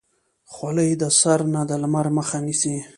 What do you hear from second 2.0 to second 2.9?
مخه نیسي.